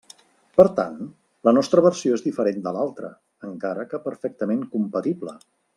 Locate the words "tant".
0.79-0.95